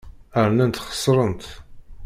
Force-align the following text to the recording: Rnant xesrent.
Rnant 0.45 0.81
xesrent. 0.87 1.41